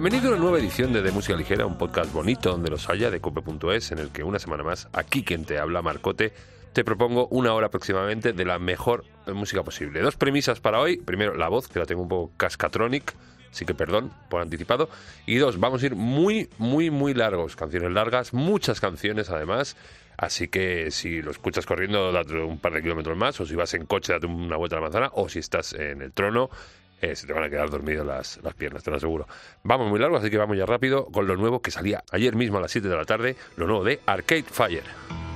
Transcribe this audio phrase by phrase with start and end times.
[0.00, 3.10] Bienvenido a una nueva edición de De Música Ligera, un podcast bonito donde los haya
[3.10, 6.32] de cope.es, en el que una semana más, aquí quien te habla, Marcote,
[6.72, 10.00] te propongo una hora aproximadamente de la mejor música posible.
[10.00, 10.98] Dos premisas para hoy.
[10.98, 13.12] Primero, la voz, que la tengo un poco cascatronic,
[13.50, 14.88] así que perdón por anticipado.
[15.26, 17.56] Y dos, vamos a ir muy, muy, muy largos.
[17.56, 19.76] Canciones largas, muchas canciones además.
[20.16, 23.74] Así que si lo escuchas corriendo, date un par de kilómetros más, o si vas
[23.74, 26.50] en coche, date una vuelta a la manzana, o si estás en el trono,
[27.00, 29.26] eh, se te van a quedar dormidos las, las piernas, te lo aseguro.
[29.62, 32.58] Vamos muy largo, así que vamos ya rápido con lo nuevo que salía ayer mismo
[32.58, 35.27] a las 7 de la tarde, lo nuevo de Arcade Fire.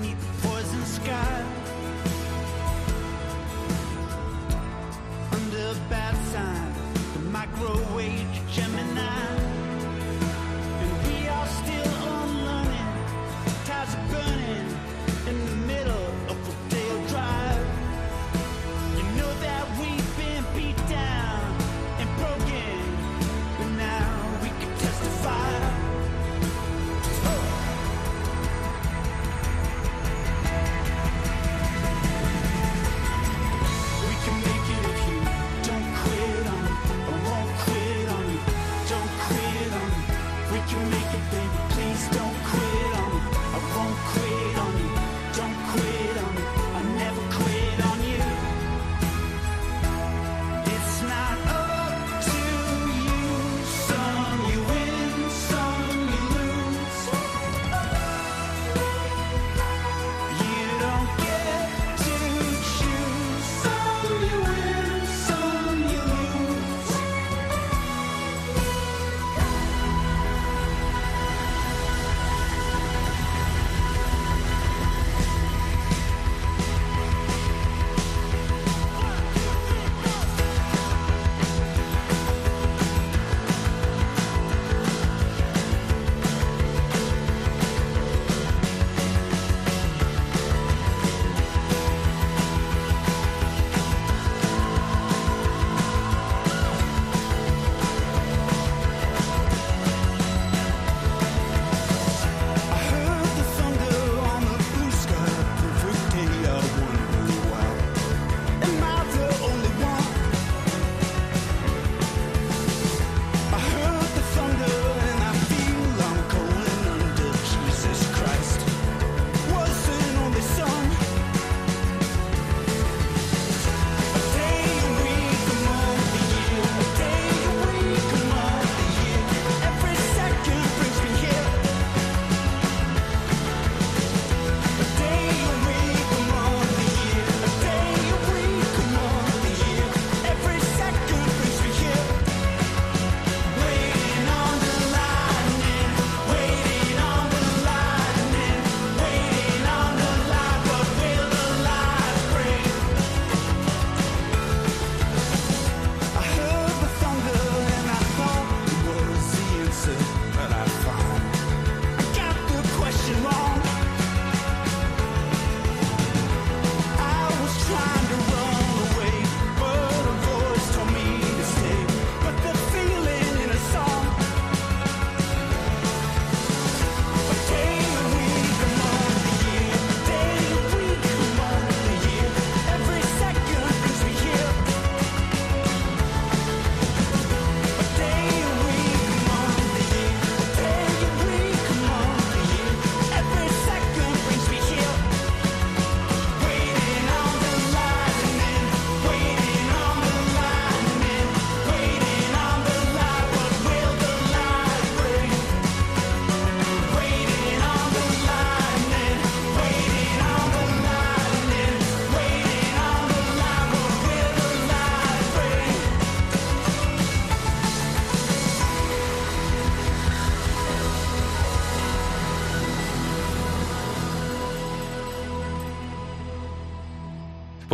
[0.00, 1.63] beneath the poison sky.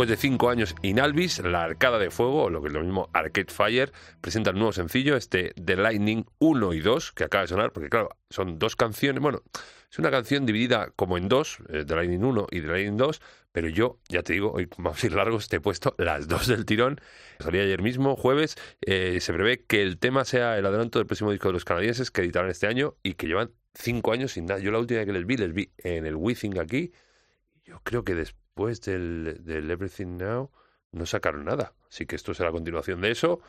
[0.01, 3.53] Después de cinco años, Inalvis, la Arcada de Fuego, lo que es lo mismo Arcade
[3.53, 7.71] Fire, presenta el nuevo sencillo, este The Lightning 1 y 2, que acaba de sonar,
[7.71, 9.43] porque claro, son dos canciones, bueno,
[9.91, 13.21] es una canción dividida como en dos, eh, The Lightning 1 y The Lightning 2,
[13.51, 16.65] pero yo, ya te digo, hoy vamos a largos, te he puesto las dos del
[16.65, 16.99] tirón.
[17.39, 21.29] Salía ayer mismo, jueves, eh, se prevé que el tema sea el adelanto del próximo
[21.29, 24.59] disco de los canadienses que editarán este año y que llevan cinco años sin nada.
[24.61, 26.91] Yo la última vez que les vi, les vi en el Withing aquí,
[27.65, 30.51] yo creo que después del, del Everything Now
[30.91, 31.73] no sacaron nada.
[31.89, 33.41] Así que esto será la continuación de eso.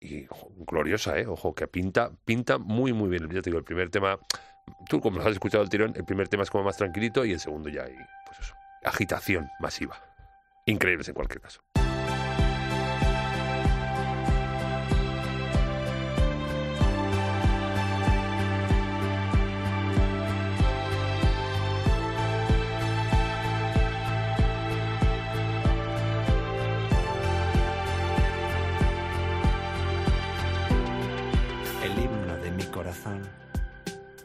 [0.00, 0.26] Y
[0.58, 1.26] gloriosa, ¿eh?
[1.26, 3.28] Ojo, que pinta, pinta muy, muy bien.
[3.30, 4.18] Ya te digo, el primer tema,
[4.88, 7.32] tú como lo has escuchado el tirón, el primer tema es como más tranquilito y
[7.32, 7.96] el segundo ya hay,
[8.26, 9.96] pues eso, agitación masiva.
[10.66, 11.60] Increíbles en cualquier caso.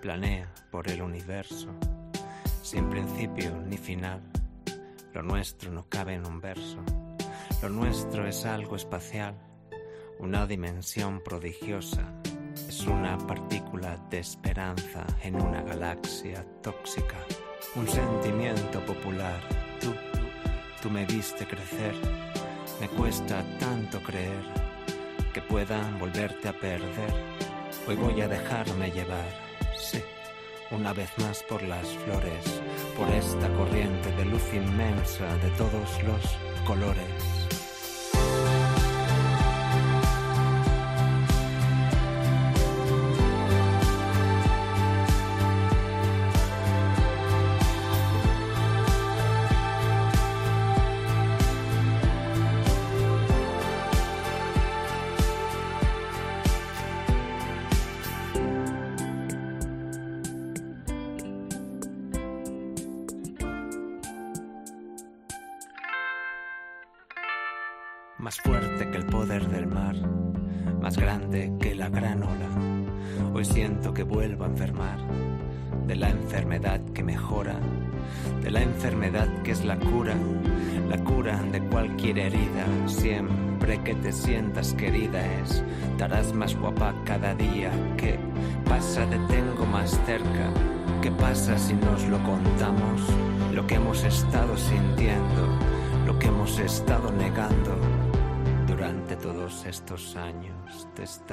[0.03, 1.69] Planea por el universo,
[2.61, 4.21] sin principio ni final.
[5.13, 6.83] Lo nuestro no cabe en un verso,
[7.61, 9.33] lo nuestro es algo espacial,
[10.19, 12.03] una dimensión prodigiosa.
[12.67, 17.19] Es una partícula de esperanza en una galaxia tóxica,
[17.75, 19.39] un sentimiento popular.
[19.79, 19.93] Tú,
[20.81, 21.95] tú me viste crecer,
[22.81, 24.43] me cuesta tanto creer
[25.33, 27.13] que puedan volverte a perder.
[27.87, 29.52] Hoy voy a dejarme llevar,
[29.83, 30.01] sí,
[30.71, 32.61] una vez más por las flores,
[32.97, 36.23] por esta corriente de luz inmensa de todos los
[36.65, 37.32] colores.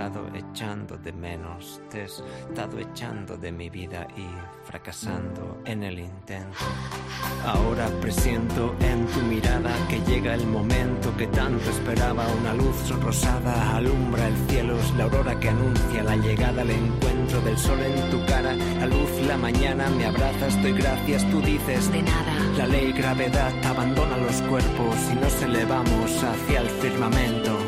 [0.01, 4.27] Estado echando de menos, te he estado echando de mi vida y
[4.65, 6.57] fracasando en el intento.
[7.45, 12.27] Ahora presiento en tu mirada que llega el momento que tanto esperaba.
[12.41, 17.43] Una luz rosada alumbra el cielo, es la aurora que anuncia la llegada, el encuentro
[17.43, 18.55] del sol en tu cara.
[18.55, 22.35] La luz, la mañana me abrazas, doy gracias, tú dices De nada.
[22.57, 27.60] la ley gravedad abandona los cuerpos y nos elevamos hacia el firmamento.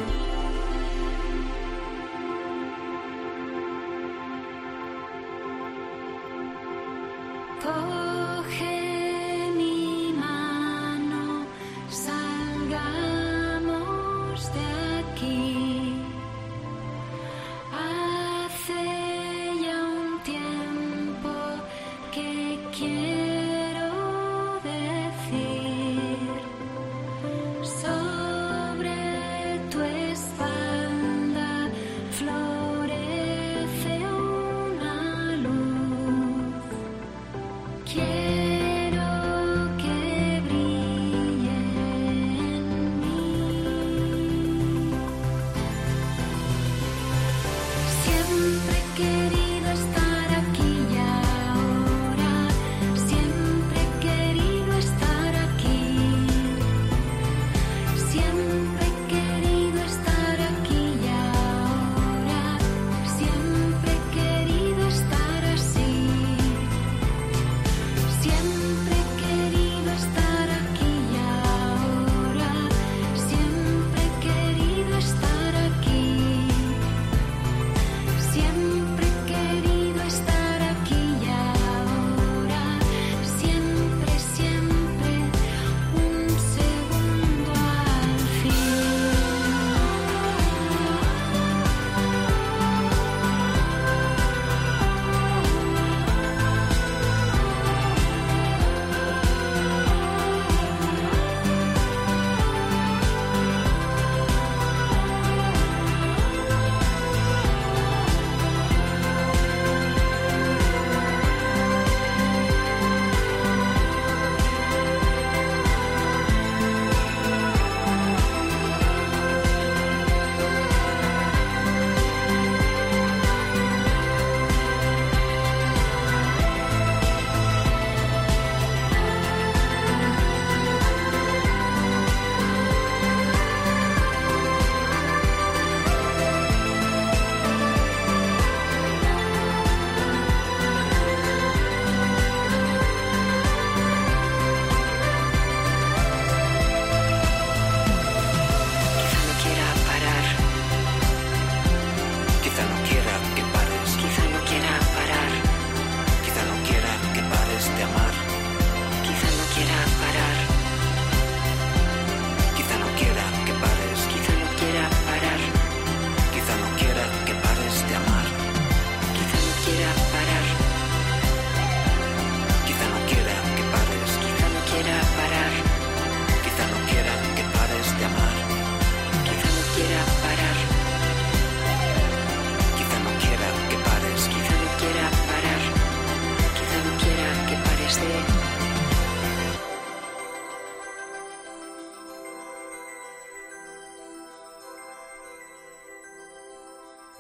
[37.95, 38.22] care.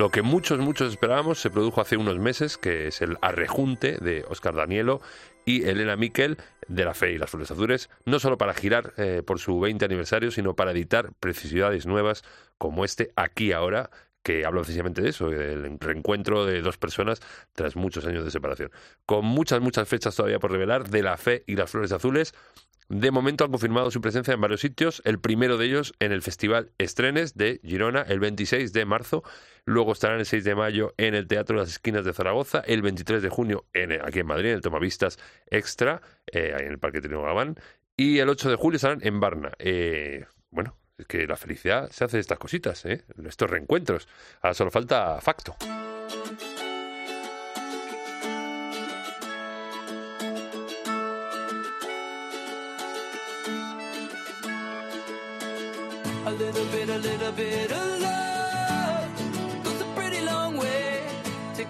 [0.02, 4.24] Lo que muchos, muchos esperábamos se produjo hace unos meses, que es el arrejunte de
[4.28, 5.00] Oscar Danielo
[5.44, 9.22] y Elena Miquel de La Fe y las Flores Azules, no solo para girar eh,
[9.24, 12.24] por su 20 aniversario, sino para editar precisidades nuevas
[12.58, 13.90] como este Aquí Ahora,
[14.24, 17.20] que habla precisamente de eso, del reencuentro de dos personas
[17.52, 18.72] tras muchos años de separación.
[19.06, 22.34] Con muchas, muchas fechas todavía por revelar de La Fe y las Flores Azules,
[22.88, 26.22] de momento han confirmado su presencia en varios sitios, el primero de ellos en el
[26.22, 29.22] Festival Estrenes de Girona el 26 de marzo,
[29.64, 32.82] luego estarán el 6 de mayo en el Teatro de las Esquinas de Zaragoza, el
[32.82, 37.00] 23 de junio en, aquí en Madrid, en el Tomavistas Extra, eh, en el Parque
[37.00, 37.56] Trino Gabán,
[37.96, 39.52] y el 8 de julio estarán en Varna.
[39.58, 43.04] Eh, bueno, es que la felicidad se hace de estas cositas, ¿eh?
[43.24, 44.08] estos reencuentros.
[44.40, 45.56] Ahora solo falta facto.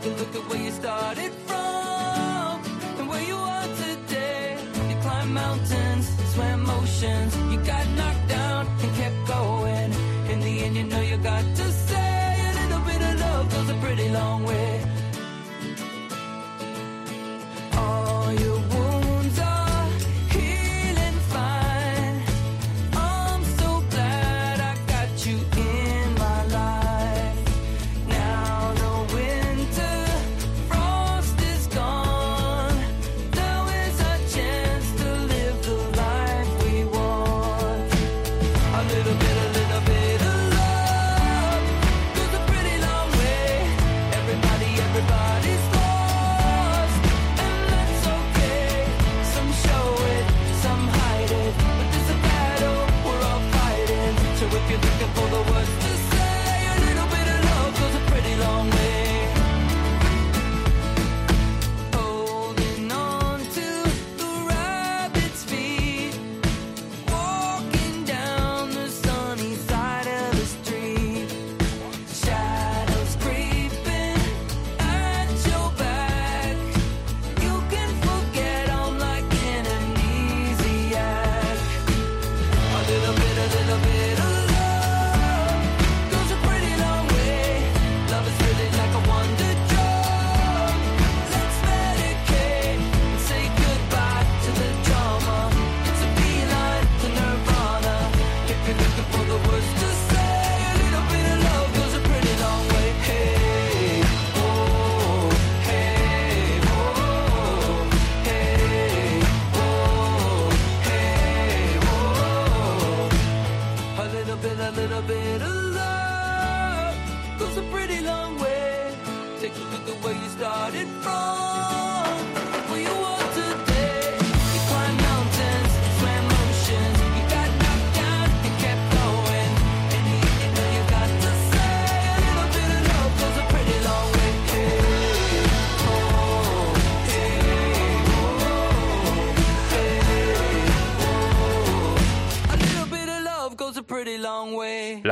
[0.02, 2.60] Take a look at where you started from
[2.98, 4.58] and where you are today.
[4.90, 9.92] You climbed mountains, swam oceans, you got knocked down and kept going.
[10.32, 13.68] In the end, you know you got to say a little bit of love goes
[13.68, 14.71] a pretty long way.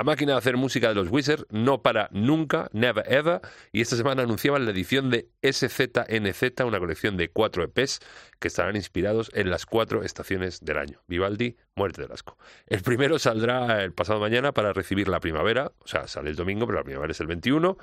[0.00, 3.96] La máquina de hacer música de los Wizards no para nunca, never ever, y esta
[3.96, 8.00] semana anunciaban la edición de SZNZ, una colección de cuatro EPs
[8.38, 11.02] que estarán inspirados en las cuatro estaciones del año.
[11.06, 12.38] Vivaldi, Muerte del Asco.
[12.66, 16.66] El primero saldrá el pasado mañana para recibir la primavera, o sea, sale el domingo,
[16.66, 17.76] pero la primavera es el 21,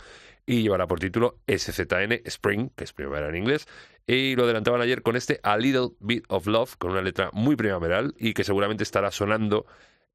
[0.47, 3.67] y llevará por título SZN Spring, que es primavera en inglés,
[4.07, 7.55] y lo adelantaban ayer con este A Little Bit of Love, con una letra muy
[7.55, 9.67] primaveral y que seguramente estará sonando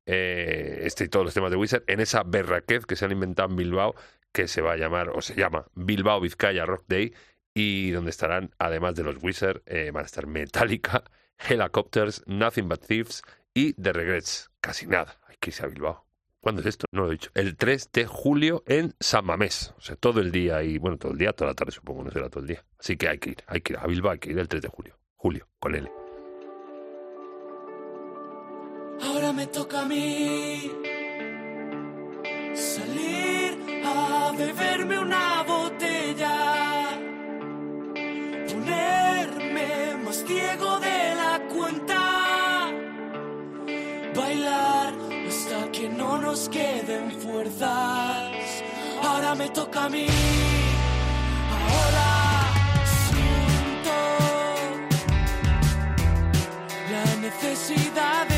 [0.07, 3.51] eh, este y todos los temas de Wizard en esa berraquez que se han inventado
[3.51, 3.95] en Bilbao,
[4.33, 7.15] que se va a llamar, o se llama Bilbao Vizcaya Rock Day,
[7.55, 11.05] y donde estarán, además de los Wizard, eh, van a estar Metallica,
[11.49, 13.23] Helicopters, Nothing But Thieves
[13.55, 14.51] y The Regrets.
[14.61, 16.07] Casi nada, hay que irse a Bilbao.
[16.41, 16.87] ¿Cuándo es esto?
[16.91, 17.31] No lo he dicho.
[17.35, 19.75] El 3 de julio en San Mamés.
[19.79, 22.11] O sea, todo el día y, bueno, todo el día, toda la tarde supongo, no
[22.11, 22.65] será todo el día.
[22.81, 24.63] Así que hay que ir, hay que ir a Bilbao, hay que ir el 3
[24.63, 24.99] de julio.
[25.15, 26.02] Julio, con L.
[29.33, 30.71] Ahora me toca a mí
[32.55, 36.37] salir a beberme una botella,
[38.51, 42.71] ponerme más ciego de la cuenta,
[44.15, 44.93] bailar
[45.27, 48.63] hasta que no nos queden fuerzas.
[49.03, 50.09] Ahora me toca a mí.
[51.57, 52.11] Ahora
[53.09, 53.97] siento
[56.93, 58.32] la necesidad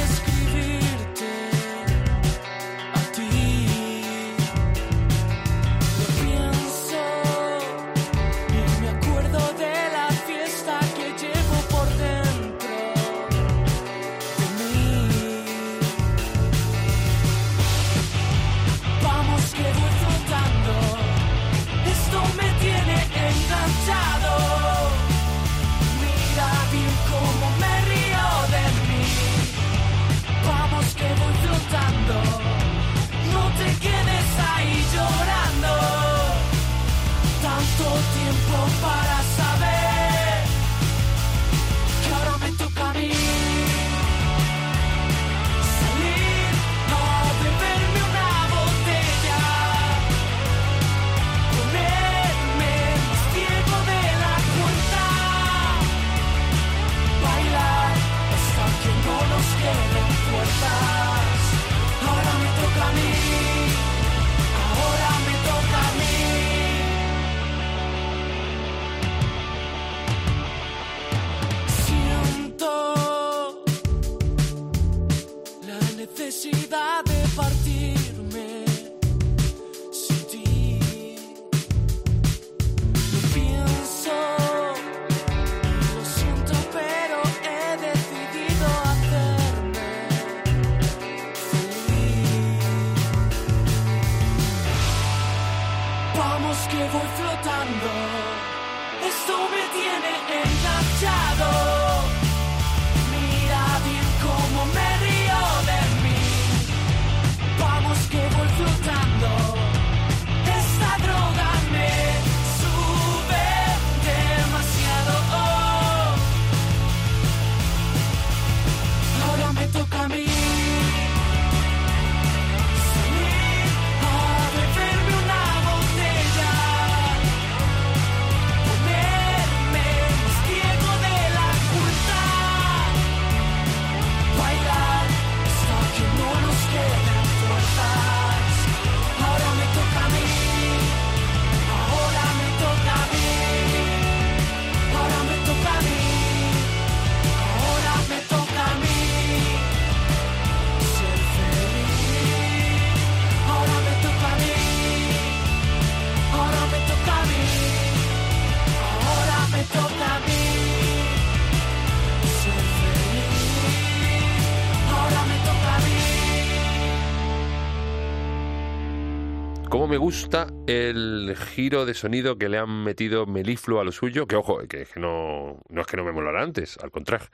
[169.74, 174.37] me gusta el giro de sonido que le han metido Melifluo a lo suyo, que
[174.37, 177.26] ojo, que, que no, no es que no me molara antes, al contrario,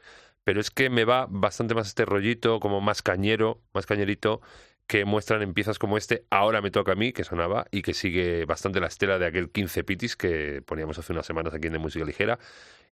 [0.43, 4.41] pero es que me va bastante más este rollito, como más cañero, más cañerito,
[4.89, 7.95] que muestran en piezas como este, Ahora me toca a mí, que sonaba, y que
[7.95, 11.75] sigue bastante la estela de aquel 15 pitis que poníamos hace unas semanas aquí en
[11.75, 12.41] De Música Ligera,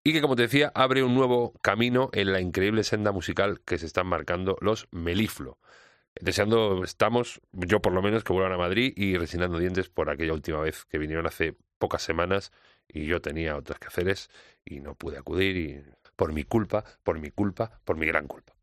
[0.04, 3.78] y que, como te decía, abre un nuevo camino en la increíble senda musical que
[3.78, 5.58] se están marcando los Melifluo.
[6.20, 10.32] Deseando estamos, yo por lo menos, que vuelvan a Madrid y resinando dientes por aquella
[10.32, 12.52] última vez que vinieron hace pocas semanas
[12.88, 14.30] y yo tenía otras quehaceres
[14.64, 15.82] y no pude acudir y
[16.16, 18.55] por mi culpa, por mi culpa, por mi gran culpa.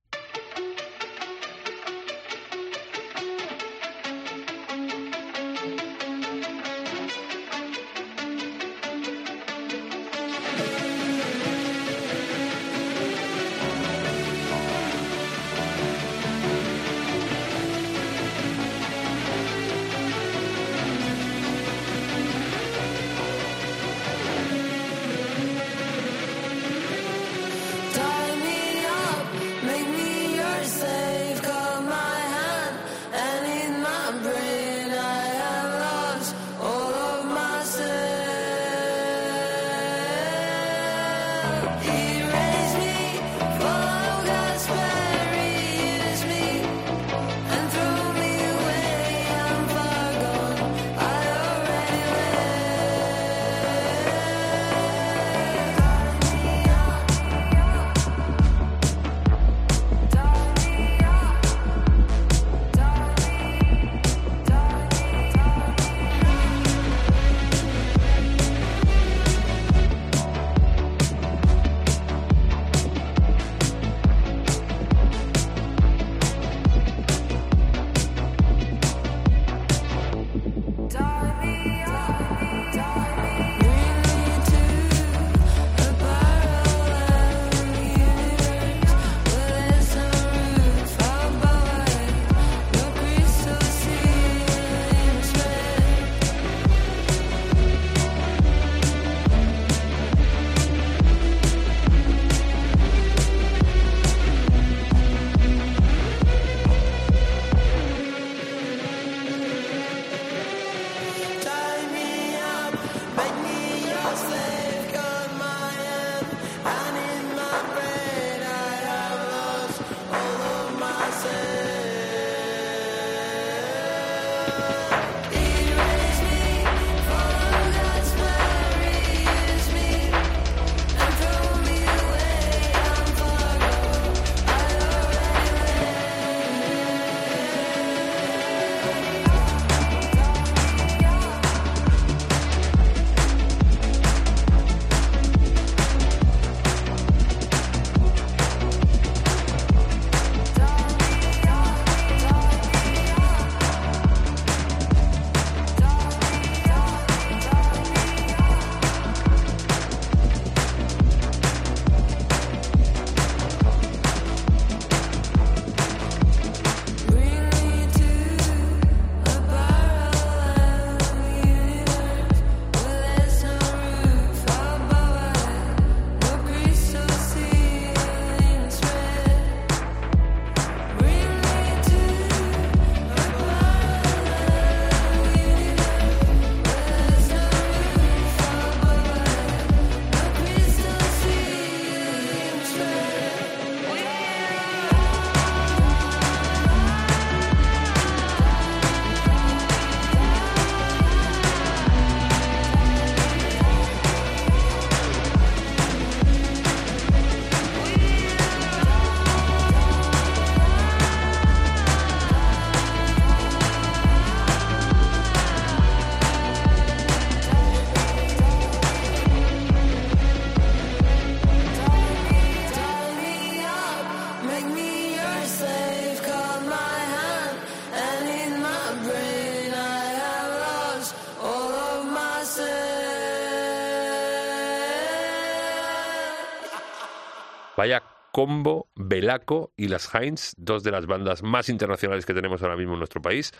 [238.33, 242.93] Combo, Belaco y las Heinz, dos de las bandas más internacionales que tenemos ahora mismo
[242.93, 243.51] en nuestro país,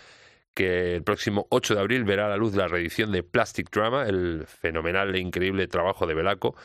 [0.55, 4.07] que el próximo 8 de abril verá a la luz la reedición de Plastic Drama,
[4.07, 6.55] el fenomenal e increíble trabajo de Belaco,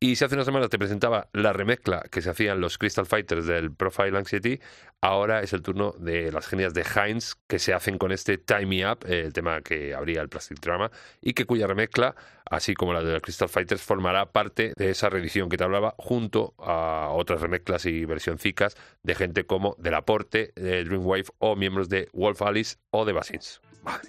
[0.00, 3.46] Y si hace una semana te presentaba la remezcla que se hacían los Crystal Fighters
[3.46, 4.60] del Profile Anxiety,
[5.00, 8.66] ahora es el turno de las genias de Heinz que se hacen con este Time
[8.66, 12.92] Me Up, el tema que abría el Plastic Drama, y que cuya remezcla, así como
[12.92, 17.10] la de los Crystal Fighters, formará parte de esa reedición que te hablaba, junto a
[17.12, 22.42] otras remezclas y versioncicas de gente como Del Aporte, de Dreamwave o miembros de Wolf
[22.42, 23.60] Alice o de Basins.
[23.82, 24.08] Vale.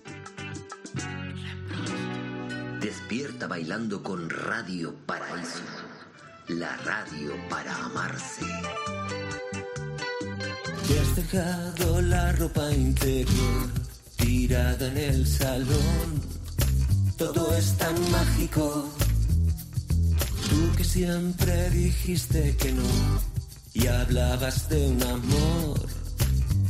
[2.80, 5.64] Despierta bailando con Radio Paraíso.
[6.48, 8.46] La radio para amarse.
[10.90, 13.70] Te has dejado la ropa interior
[14.18, 16.08] tirada en el salón.
[17.16, 18.90] Todo es tan mágico.
[20.50, 22.90] Tú que siempre dijiste que no
[23.74, 25.80] y hablabas de un amor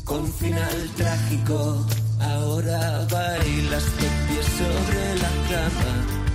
[0.03, 1.87] con final trágico.
[2.19, 5.91] Ahora bailas de pie sobre la cama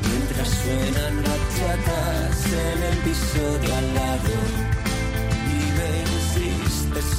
[0.08, 4.63] mientras suenan bachatas en el piso de al lado.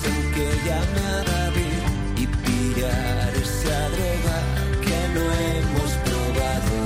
[0.10, 1.84] En que llame a David
[2.17, 4.38] y pillar esa droga
[4.86, 6.78] que no hemos probado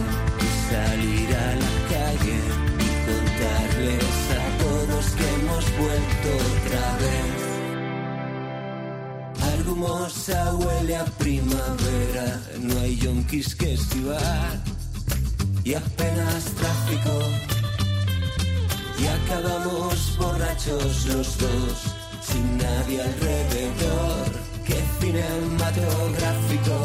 [0.45, 2.39] y salir a la calle
[2.85, 7.39] y contarles a todos que hemos vuelto otra vez.
[9.53, 12.27] Argumosa huele a primavera,
[12.61, 14.57] no hay yonkis que esquivar
[15.63, 17.15] y apenas tráfico.
[18.99, 21.77] Y acabamos borrachos los dos,
[22.31, 24.25] sin nadie alrededor.
[24.65, 26.77] Qué cinematográfico,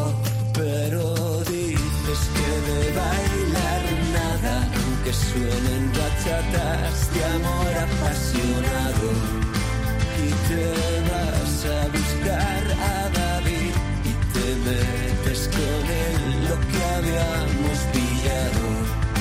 [0.53, 1.05] pero
[1.45, 3.83] dices que de bailar
[4.19, 9.09] nada, aunque suenen bachatas de amor apasionado.
[10.25, 10.65] Y te
[11.11, 12.63] vas a buscar
[12.95, 13.75] a David
[14.11, 18.65] y te metes con él lo que habíamos pillado.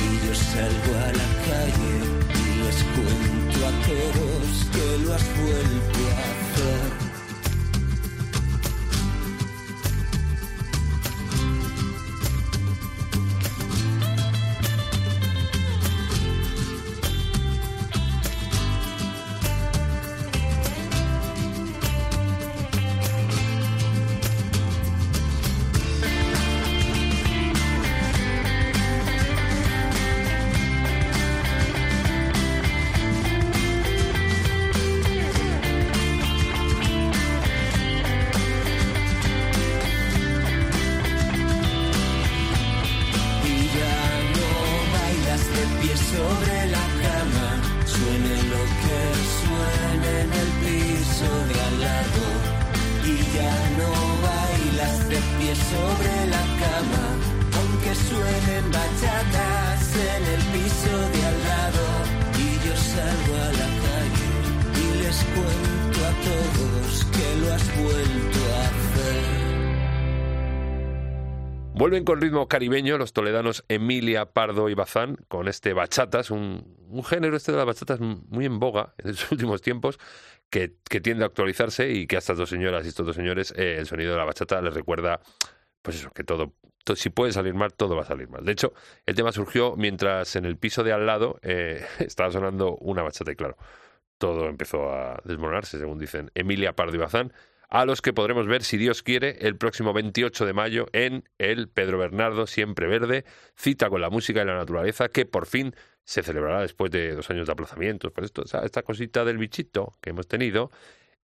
[0.03, 1.95] Y yo salgo a la calle
[2.39, 4.42] y les cuento a todos
[4.83, 7.02] que lo has vuelto a hacer.
[55.55, 57.05] Sobre la cama.
[57.57, 61.83] Aunque suenen bachatas en el piso de al lado.
[62.37, 64.29] Y yo salgo a la calle
[64.81, 69.43] y les cuento a todos que lo has vuelto a hacer.
[71.75, 77.03] Vuelven con ritmo caribeño los toledanos Emilia Pardo y Bazán con este bachatas, un, un
[77.03, 79.99] género este de las bachatas muy en boga en los últimos tiempos,
[80.59, 83.77] que, tiende a actualizarse y que a estas dos señoras y estos dos señores eh,
[83.79, 85.19] el sonido de la bachata les recuerda,
[85.81, 88.45] pues eso, que todo, to- si puede salir mal, todo va a salir mal.
[88.45, 88.73] De hecho,
[89.07, 93.31] el tema surgió mientras en el piso de al lado eh, estaba sonando una bachata
[93.31, 93.57] y claro,
[94.19, 97.33] todo empezó a desmoronarse, según dicen Emilia Pardo y Bazán,
[97.73, 101.67] a los que podremos ver, si Dios quiere, el próximo 28 de mayo en el
[101.69, 106.21] Pedro Bernardo Siempre Verde, cita con la música y la naturaleza, que por fin se
[106.21, 108.11] celebrará después de dos años de aplazamientos.
[108.11, 110.69] Por esto, esa- esta cosita del bichito que hemos tenido.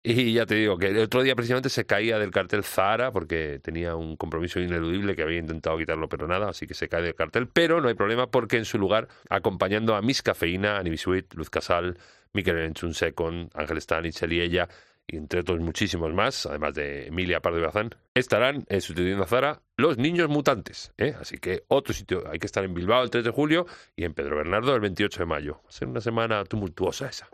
[0.03, 3.61] Y ya te digo que el otro día precisamente se caía del cartel Zahara porque
[3.63, 7.15] tenía un compromiso ineludible que había intentado quitarlo, pero nada, así que se cae del
[7.15, 7.49] cartel.
[7.49, 11.99] Pero no hay problema porque en su lugar, acompañando a Miss Cafeína, Anibisuit, Luz Casal,
[12.33, 14.69] Miquel Enchun Secon, Ángel Stanich, Eliella
[15.17, 19.97] entre otros muchísimos más, además de Emilia Pardo Bazán, estarán eh, sustituyendo a Zara los
[19.99, 20.93] niños mutantes.
[20.99, 21.15] ¿eh?
[21.21, 23.67] Así que otro sitio, hay que estar en Bilbao el 3 de julio
[23.97, 25.61] y en Pedro Bernardo el 28 de mayo.
[25.65, 27.29] Va a ser una semana tumultuosa esa.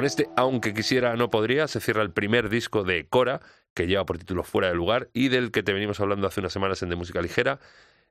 [0.00, 3.42] Con este Aunque quisiera no podría se cierra el primer disco de Cora,
[3.74, 6.54] que lleva por título Fuera de lugar y del que te venimos hablando hace unas
[6.54, 7.60] semanas en De Música Ligera.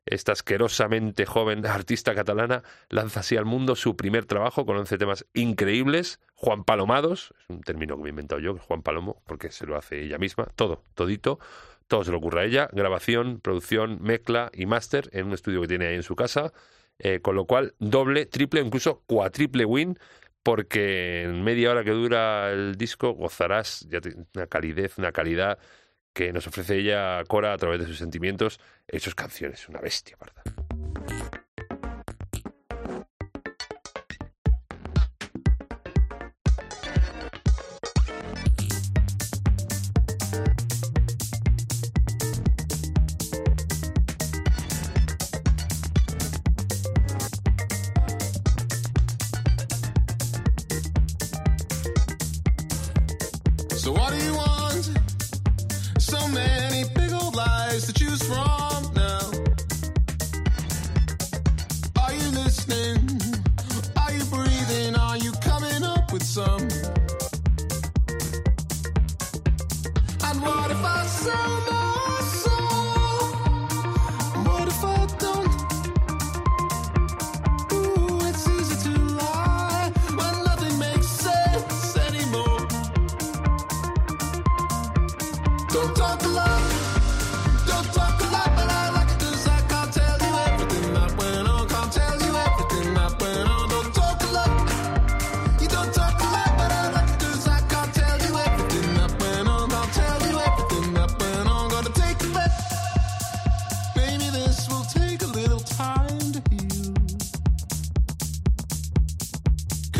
[0.05, 5.25] Esta asquerosamente joven artista catalana lanza así al mundo su primer trabajo con 11 temas
[5.33, 9.75] increíbles, Juan Palomados, un término que me he inventado yo, Juan Palomo, porque se lo
[9.75, 11.39] hace ella misma, todo, todito,
[11.87, 15.69] todo se le ocurre a ella, grabación, producción, mezcla y máster en un estudio que
[15.69, 16.53] tiene ahí en su casa,
[16.99, 19.97] eh, con lo cual doble, triple, incluso cuatriple win,
[20.49, 23.99] porque en media hora que dura el disco gozarás ya
[24.33, 25.59] una calidez, una calidad
[26.11, 30.41] que nos ofrece ella Cora a través de sus sentimientos hechos canciones, una bestia, parda.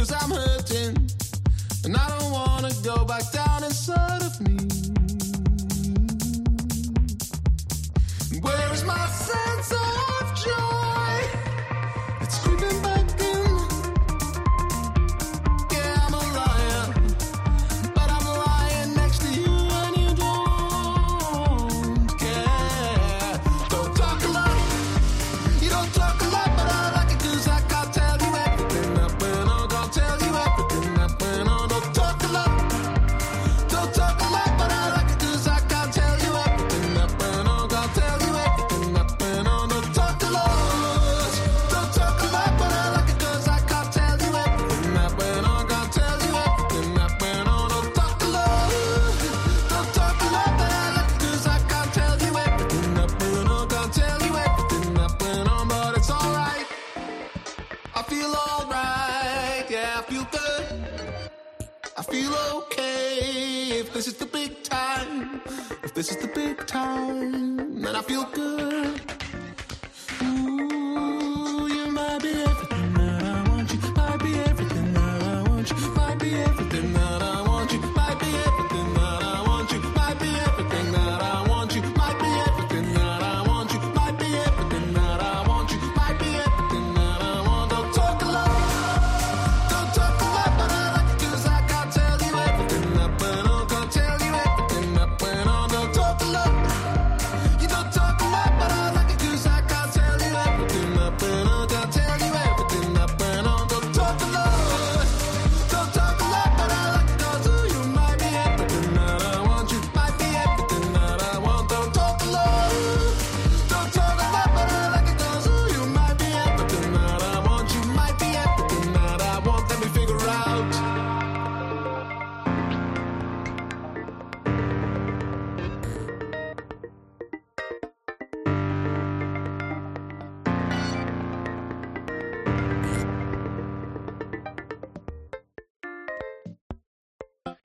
[0.10, 1.10] cause I'm hurting.
[1.86, 4.59] And I don't wanna go back down inside of me.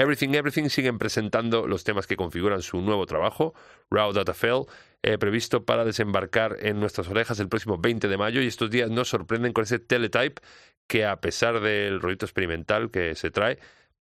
[0.05, 3.55] Everything Everything siguen presentando los temas que configuran su nuevo trabajo,
[3.91, 4.67] Raw Data Fell,
[5.03, 8.91] eh, previsto para desembarcar en nuestras orejas el próximo 20 de mayo y estos días
[8.91, 10.43] nos sorprenden con ese teletype
[10.87, 13.59] que a pesar del rollito experimental que se trae,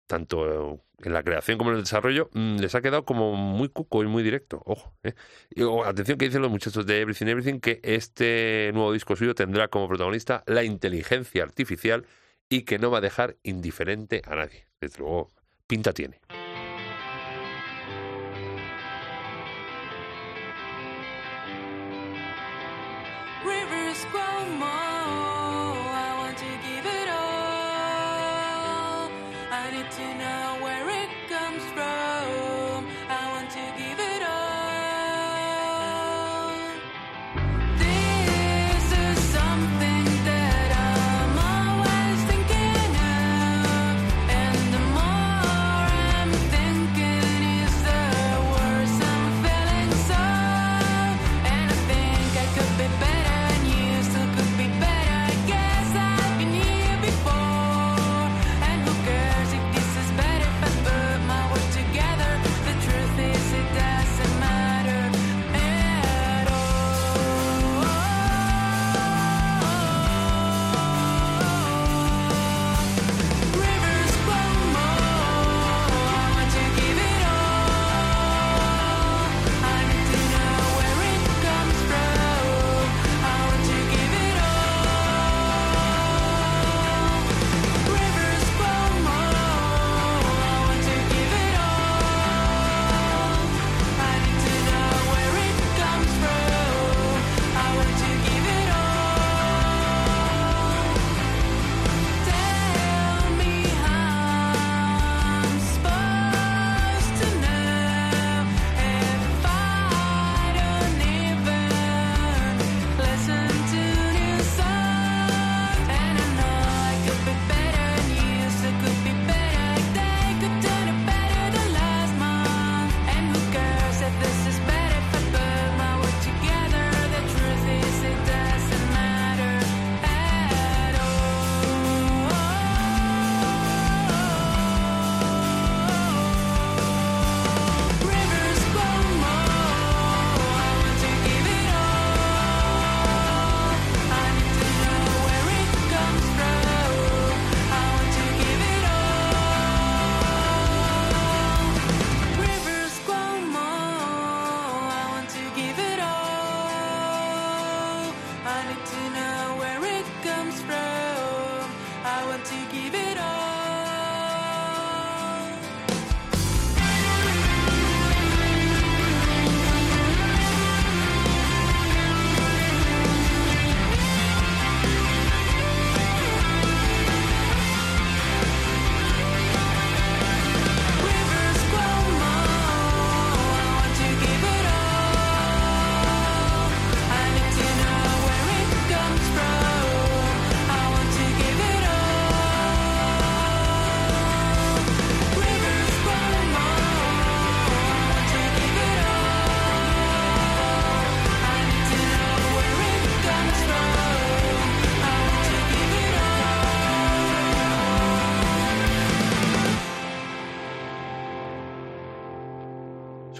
[0.08, 4.02] tanto en la creación como en el desarrollo, mm, les ha quedado como muy cuco
[4.02, 4.60] y muy directo.
[4.64, 4.92] Ojo.
[5.04, 5.14] Eh.
[5.50, 9.34] Y, oh, atención que dicen los muchachos de Everything Everything que este nuevo disco suyo
[9.34, 12.06] tendrá como protagonista la inteligencia artificial
[12.48, 14.66] y que no va a dejar indiferente a nadie.
[14.80, 15.30] Desde luego,
[15.66, 16.20] pinta tiene.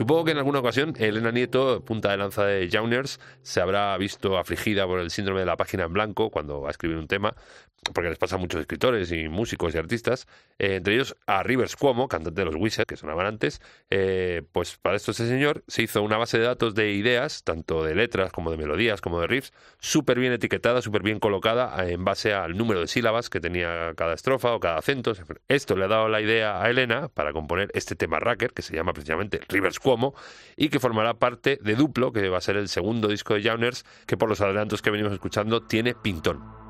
[0.03, 4.37] Supongo que en alguna ocasión Elena Nieto, punta de lanza de Jauners, se habrá visto
[4.37, 7.37] afligida por el síndrome de la página en blanco cuando va a escribir un tema,
[7.95, 10.27] porque les pasa a muchos escritores y músicos y artistas,
[10.59, 14.77] eh, entre ellos a Rivers Cuomo, cantante de los Wizards, que sonaban antes, eh, pues
[14.77, 18.33] para esto este señor se hizo una base de datos de ideas, tanto de letras
[18.33, 22.35] como de melodías, como de riffs, súper bien etiquetada, súper bien colocada eh, en base
[22.35, 25.13] al número de sílabas que tenía cada estrofa o cada acento.
[25.47, 28.75] Esto le ha dado la idea a Elena para componer este tema Racker, que se
[28.75, 29.92] llama precisamente Rivers Cuomo,
[30.57, 33.85] y que formará parte de Duplo, que va a ser el segundo disco de Jauners,
[34.07, 36.62] que por los adelantos que venimos escuchando tiene pintón.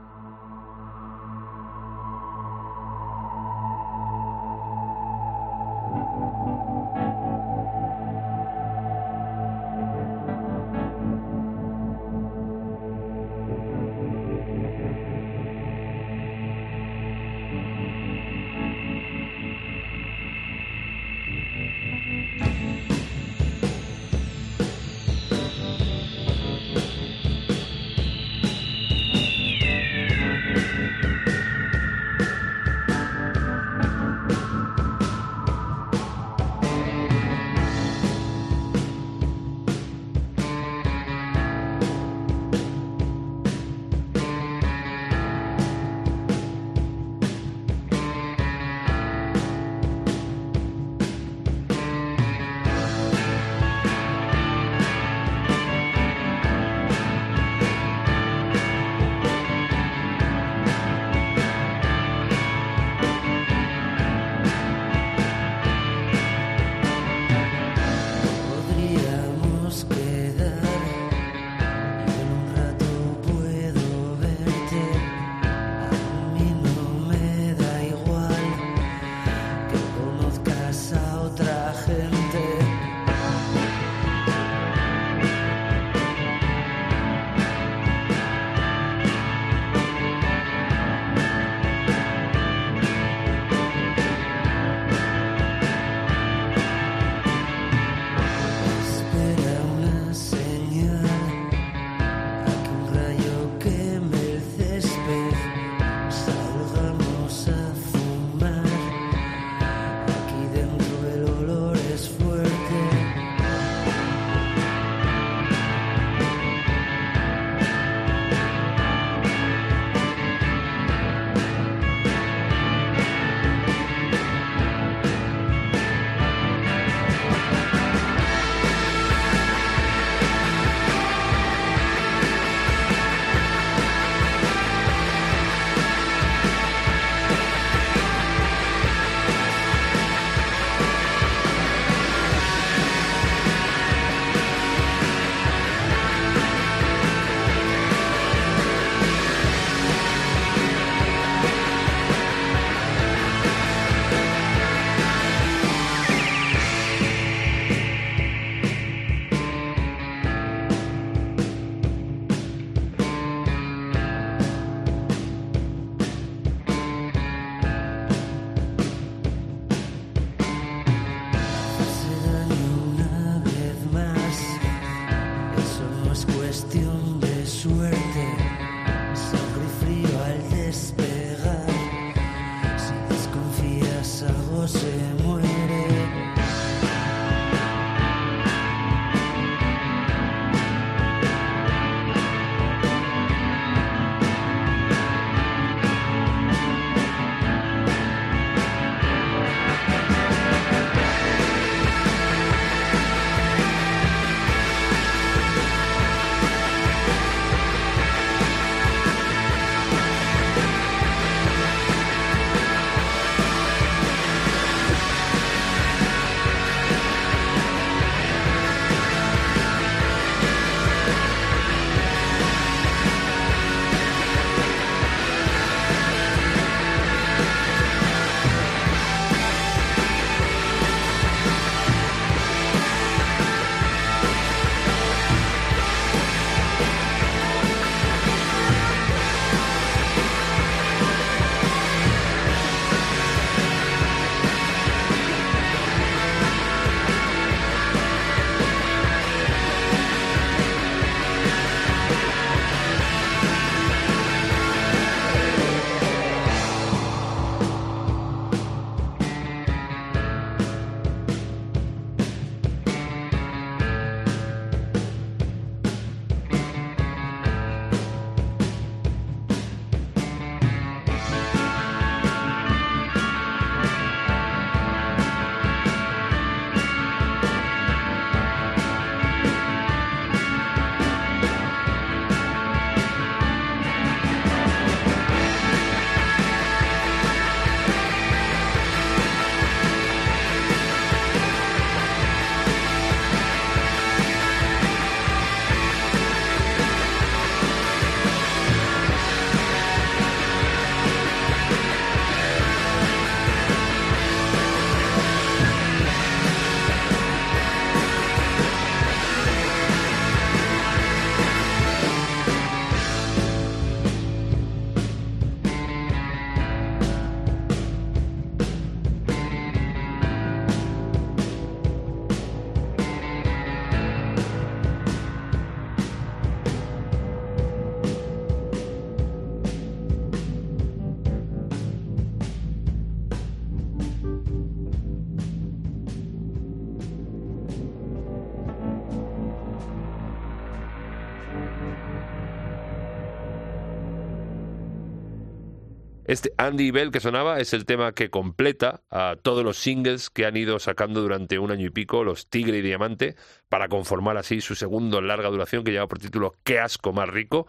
[346.63, 350.57] Andy Bell que sonaba es el tema que completa a todos los singles que han
[350.57, 353.35] ido sacando durante un año y pico los Tigre y Diamante
[353.69, 357.67] para conformar así su segundo larga duración que lleva por título Qué asco más rico.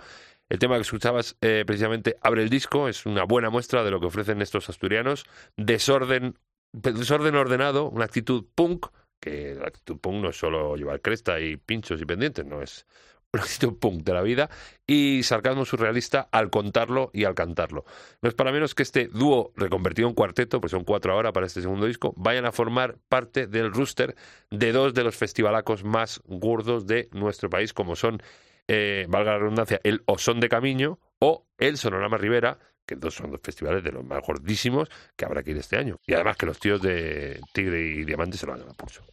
[0.48, 4.00] El tema que escuchabas eh, precisamente abre el disco, es una buena muestra de lo
[4.00, 5.26] que ofrecen estos asturianos.
[5.58, 6.38] Desorden,
[6.72, 8.86] desorden ordenado, una actitud punk,
[9.20, 12.86] que la actitud punk no es solo llevar cresta y pinchos y pendientes, no es
[13.44, 14.50] una actitud punk de la vida,
[14.86, 17.84] y sarcasmo surrealista al contarlo y al cantarlo.
[18.22, 21.48] No es para menos que este dúo reconvertido en cuarteto, pues son cuatro ahora para
[21.48, 24.16] este segundo disco, vayan a formar parte del rooster
[24.52, 28.22] de dos de los festivalacos más gordos de nuestro país, como son
[28.68, 33.32] eh, valga la redundancia, el Osón de Camiño o el Sonorama Rivera, que dos son
[33.32, 35.98] dos festivales de los más gordísimos que habrá que ir este año.
[36.06, 39.04] Y además que los tíos de Tigre y Diamante se lo van a pulso.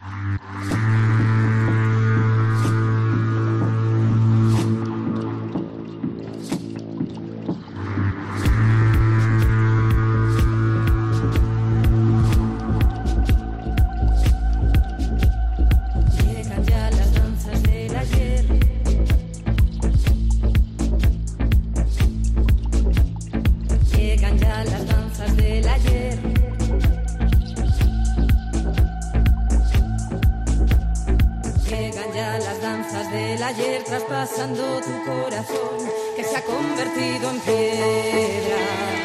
[33.81, 35.79] Ayer traspasando tu corazón
[36.17, 39.00] que se ha convertido en piedra.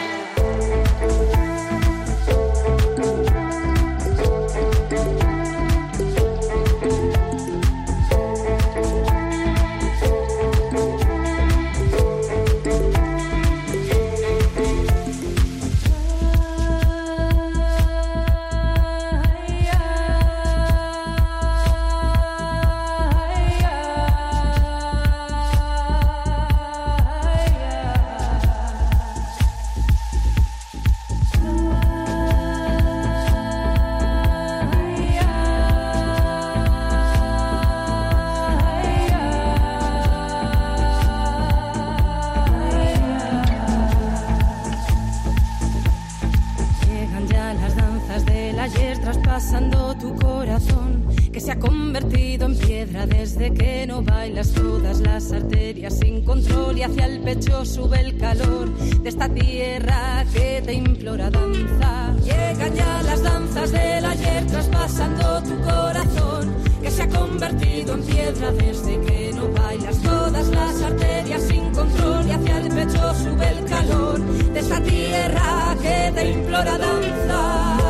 [55.89, 61.29] Sin control y hacia el pecho sube el calor de esta tierra que te implora
[61.29, 62.13] danza.
[62.23, 68.51] Llegan ya las danzas del ayer traspasando tu corazón que se ha convertido en piedra
[68.51, 73.65] desde que no bailas todas las arterias sin control y hacia el pecho sube el
[73.65, 77.84] calor de esta tierra que te implora danza.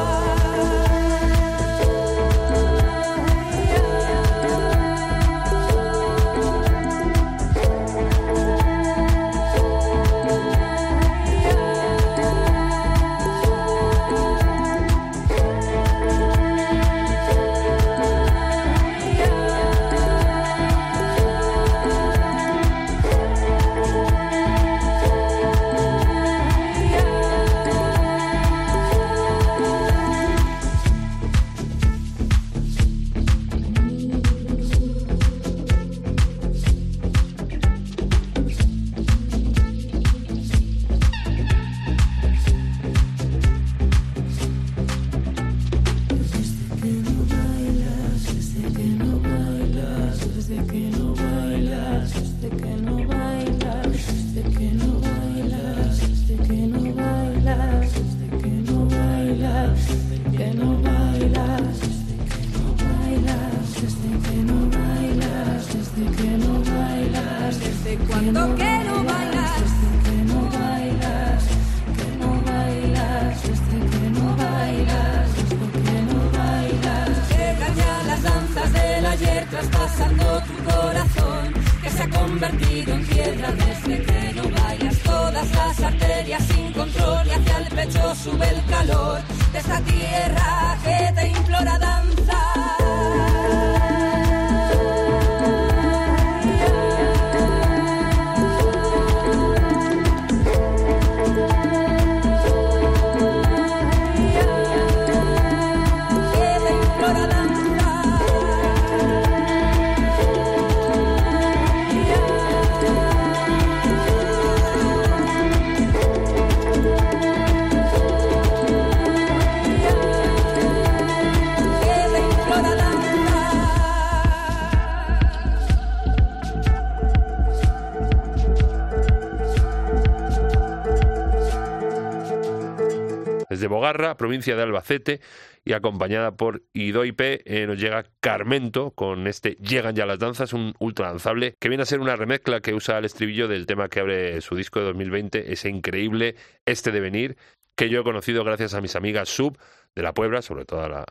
[134.17, 135.21] Provincia de Albacete,
[135.63, 140.75] y acompañada por Idoipe, eh, nos llega Carmento con este Llegan ya las danzas, un
[140.79, 143.99] ultra lanzable que viene a ser una remezcla que usa el estribillo del tema que
[143.99, 147.37] abre su disco de 2020, ese increíble Este de Venir,
[147.75, 149.57] que yo he conocido gracias a mis amigas Sub
[149.95, 151.05] de la Puebla, sobre todo a, la-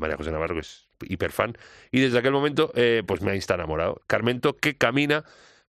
[0.00, 1.56] María José Navarro, que es hiperfan,
[1.90, 4.00] y desde aquel momento eh, pues me ha enamorado.
[4.06, 5.24] Carmento que camina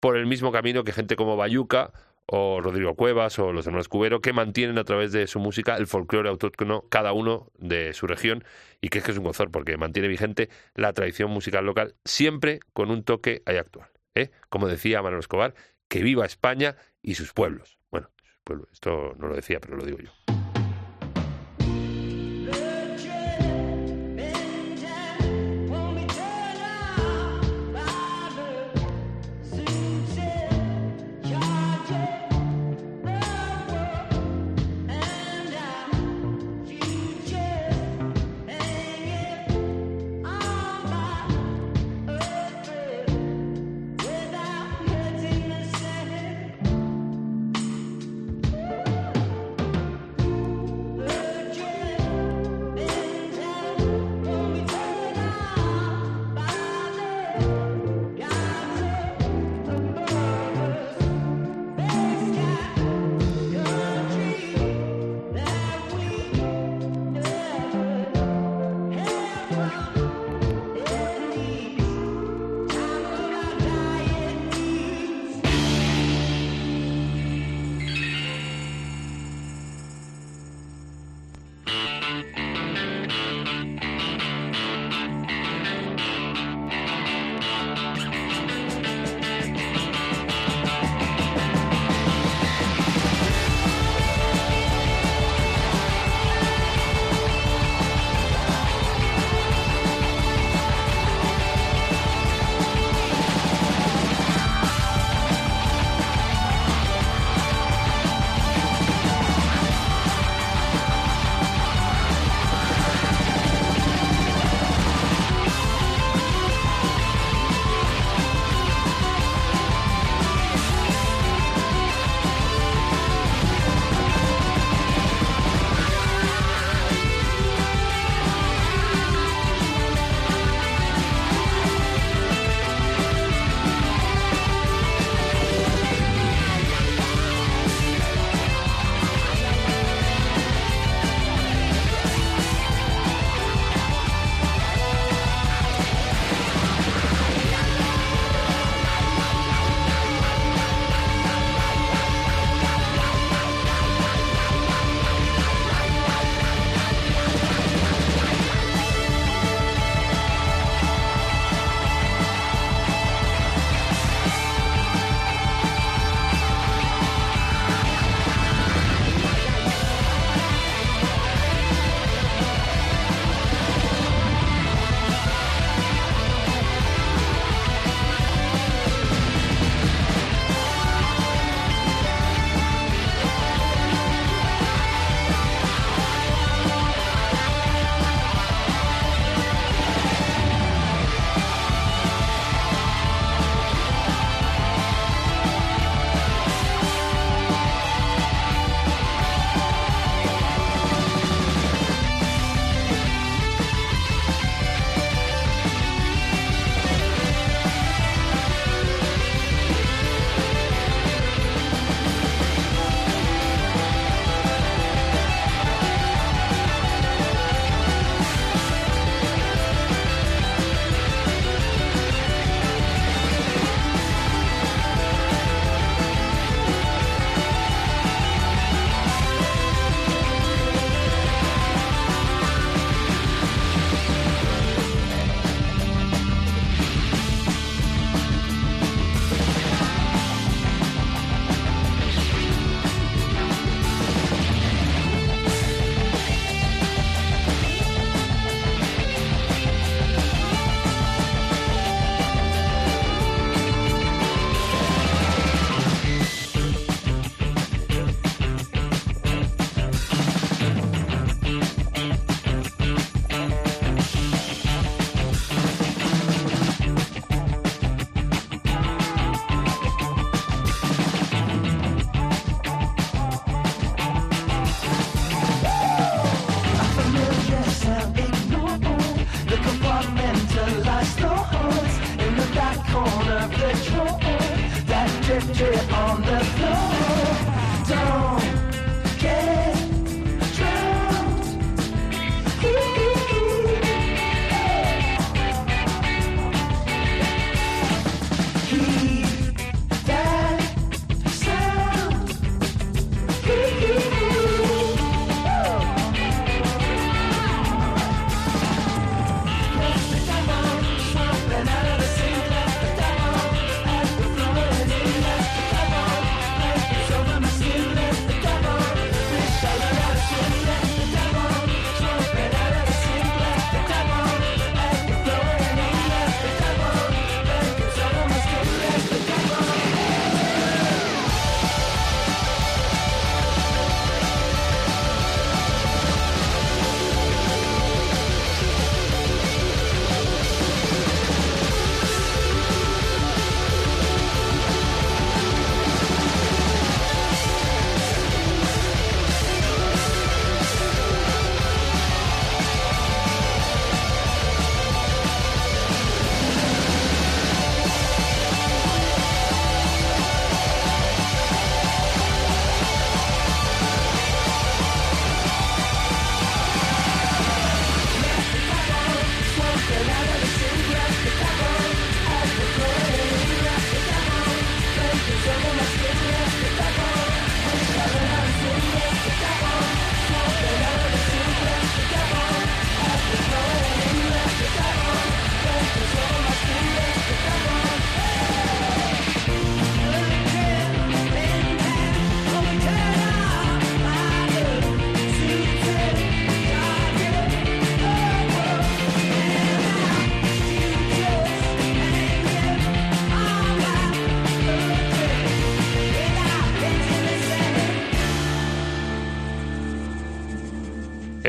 [0.00, 1.92] por el mismo camino que gente como Bayuca
[2.34, 5.86] o Rodrigo Cuevas o los hermanos Cubero, que mantienen a través de su música el
[5.86, 8.42] folclore autóctono, cada uno de su región,
[8.80, 12.60] y que es que es un gozor, porque mantiene vigente la tradición musical local, siempre
[12.72, 13.90] con un toque ahí actual.
[14.14, 14.30] ¿eh?
[14.48, 15.54] Como decía Manuel Escobar,
[15.88, 17.78] que viva España y sus pueblos.
[17.90, 20.10] Bueno, sus pueblos, esto no lo decía, pero lo digo yo.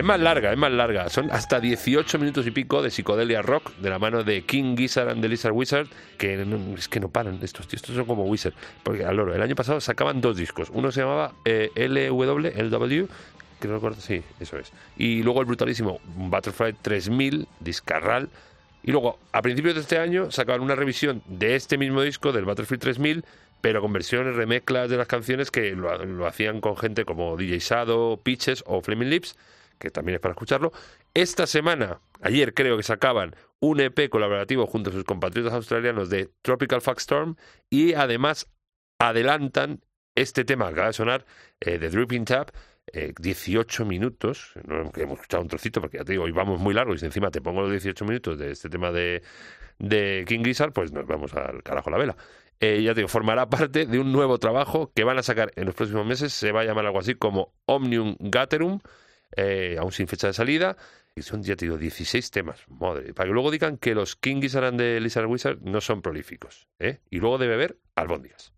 [0.04, 1.08] Es más larga, es más larga.
[1.08, 5.08] Son hasta 18 minutos y pico de psicodelia rock de la mano de King Gizzard
[5.08, 5.88] and the Lizard Wizard,
[6.18, 6.46] que
[6.76, 8.54] es que no paran estos tíos, estos son como Wizard.
[8.84, 10.70] Porque al loro, el año pasado sacaban dos discos.
[10.74, 13.06] Uno se llamaba eh, LW,
[13.62, 14.74] que no recuerdo, sí, eso es.
[14.98, 18.28] Y luego el brutalísimo Butterfly 3000, Discarral.
[18.84, 22.44] Y luego, a principios de este año, sacaban una revisión de este mismo disco, del
[22.44, 23.24] Battlefield 3000,
[23.62, 28.20] pero con versiones, remezclas de las canciones que lo hacían con gente como DJ Sado,
[28.22, 29.38] Pitches o Flaming Lips,
[29.84, 30.72] que también es para escucharlo.
[31.14, 36.32] Esta semana, ayer creo que sacaban un EP colaborativo junto a sus compatriotas australianos de
[36.42, 37.36] Tropical Fuck Storm
[37.70, 38.50] y además
[38.98, 39.82] adelantan
[40.16, 41.26] este tema que acaba de sonar
[41.60, 42.52] eh, de Dripping Tap,
[42.94, 46.74] eh, 18 minutos, no hemos escuchado un trocito porque ya te digo, hoy vamos muy
[46.74, 49.22] largos y encima te pongo los 18 minutos de este tema de,
[49.80, 52.16] de King Gizzard, pues nos vamos al carajo la vela.
[52.62, 55.66] Eh, ya te digo, formará parte de un nuevo trabajo que van a sacar en
[55.66, 58.80] los próximos meses, se va a llamar algo así como Omnium Gatherum,
[59.36, 60.78] eh, aún sin fecha de salida,
[61.16, 64.42] y son, ya te digo, 16 temas, madre, para que luego digan que los King
[64.42, 67.00] Gizzard and the Lizard Wizard no son prolíficos, ¿eh?
[67.10, 68.54] y luego debe haber albóndigas.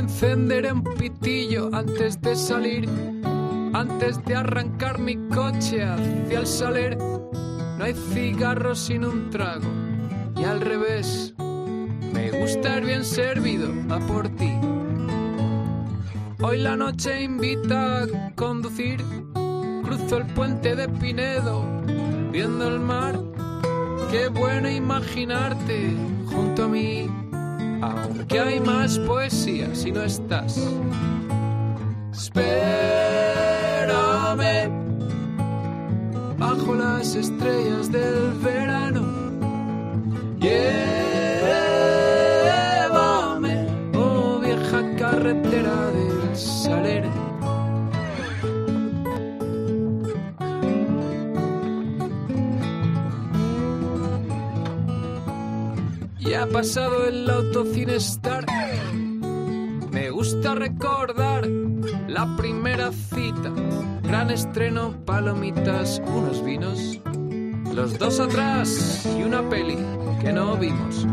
[0.00, 2.88] Encenderé un pitillo antes de salir,
[3.74, 6.96] antes de arrancar mi coche hacia el saler.
[6.96, 9.68] No hay cigarros sin un trago,
[10.36, 11.34] y al revés,
[12.12, 14.52] me gusta ir bien servido a por ti.
[16.42, 19.04] Hoy la noche invita a conducir,
[19.82, 21.64] cruzo el puente de Pinedo,
[22.32, 23.20] viendo el mar.
[24.10, 25.94] Qué bueno imaginarte
[26.26, 27.08] junto a mí.
[27.82, 30.58] Aunque hay más poesía si no estás.
[32.12, 32.60] Espérame
[36.38, 39.02] bajo las estrellas del verano.
[40.38, 40.86] Llévame,
[43.94, 47.19] oh vieja carretera del saler.
[56.52, 58.44] Pasado el autocine Star.
[59.92, 61.46] Me gusta recordar
[62.08, 63.50] la primera cita.
[64.02, 67.00] Gran estreno, palomitas, unos vinos.
[67.72, 69.78] Los dos atrás y una peli
[70.20, 71.06] que no vimos.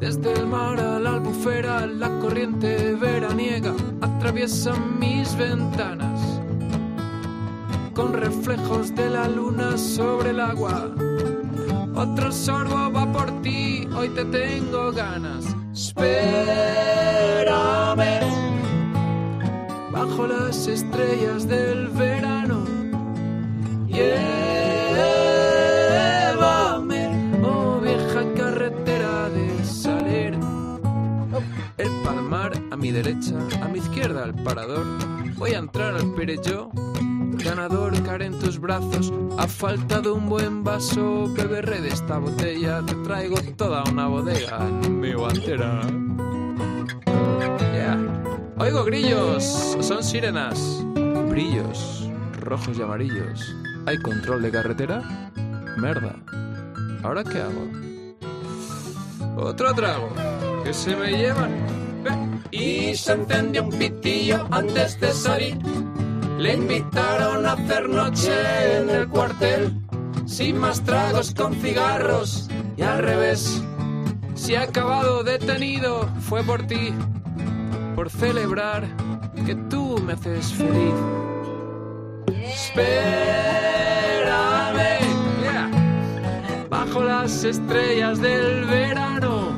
[0.00, 6.40] Desde el mar a la albufera, la corriente veraniega atraviesa mis ventanas.
[7.94, 10.92] Con reflejos de la luna sobre el agua
[11.94, 15.44] Otro sorbo va por ti, hoy te tengo ganas.
[15.72, 16.22] Espérame.
[19.92, 22.64] Bajo las estrellas del verano.
[23.88, 24.22] Llévame,
[27.44, 30.38] oh vieja carretera de salir.
[31.76, 34.86] El palmar a mi derecha, a mi izquierda el parador.
[35.36, 36.70] Voy a entrar al Perelló.
[37.44, 39.12] Ganador, caer en tus brazos.
[39.38, 41.32] Ha faltado un buen vaso.
[41.34, 42.82] Beberé de esta botella.
[42.86, 45.80] Te traigo toda una bodega en mi guantera.
[48.58, 49.76] Oigo grillos.
[49.80, 50.84] Son sirenas.
[51.28, 52.08] Brillos.
[52.40, 53.56] Rojos y amarillos.
[53.86, 55.32] ¿Hay control de carretera?
[55.78, 56.14] Merda.
[57.02, 57.66] ¿Ahora qué hago?
[59.36, 60.12] Otro trago.
[60.62, 61.50] Que se me llevan.
[62.52, 65.58] Y se encendió un pitillo antes de salir.
[66.42, 68.32] Le invitaron a hacer noche
[68.78, 69.80] en el cuartel.
[70.26, 72.48] Sin más tragos con cigarros.
[72.76, 73.62] Y al revés.
[74.34, 76.92] Si ha acabado detenido, fue por ti.
[77.94, 78.88] Por celebrar
[79.46, 80.94] que tú me haces feliz.
[82.26, 82.90] Espérame.
[86.68, 89.56] Bajo las estrellas del verano.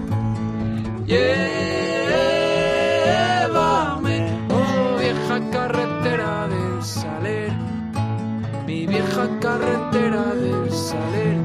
[9.24, 11.38] Vieja carretera del saler.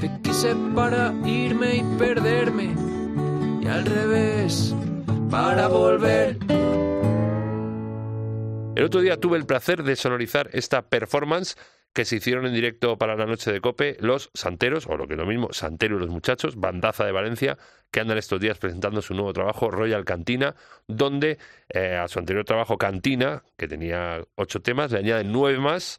[0.00, 2.74] Te quise para irme y perderme,
[3.62, 4.74] y al revés,
[5.30, 6.36] para volver.
[8.76, 11.56] El otro día tuve el placer de sonorizar esta performance
[11.92, 15.14] que se hicieron en directo para la noche de Cope los Santeros, o lo que
[15.14, 17.58] es lo mismo, Santero y los muchachos, bandaza de Valencia,
[17.90, 20.54] que andan estos días presentando su nuevo trabajo, Royal Cantina,
[20.86, 21.38] donde
[21.70, 25.98] eh, a su anterior trabajo Cantina, que tenía ocho temas, le añaden nueve más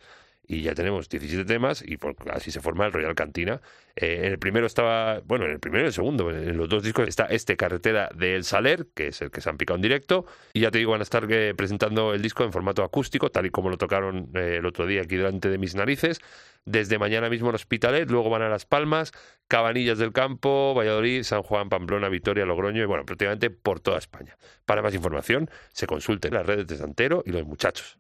[0.50, 1.98] y ya tenemos 17 temas y
[2.32, 3.62] así se forma el Royal Cantina.
[3.96, 6.82] Eh, en el primero estaba, bueno, en el primero y el segundo, en los dos
[6.82, 9.84] discos está este Carretera de El Saler, que es el que se han picado en
[9.84, 13.30] directo, y ya te digo, van a estar eh, presentando el disco en formato acústico,
[13.30, 16.20] tal y como lo tocaron eh, el otro día aquí delante de mis narices.
[16.66, 19.12] Desde mañana mismo en Hospitalet, luego van a Las Palmas,
[19.48, 24.36] Cabanillas del Campo, Valladolid, San Juan, Pamplona, Vitoria, Logroño y bueno, prácticamente por toda España.
[24.66, 28.00] Para más información, se consulten las redes de Santero y los muchachos.